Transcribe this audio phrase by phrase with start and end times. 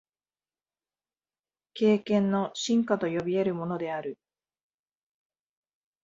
[1.75, 4.17] 経験の深化と呼び得るものである。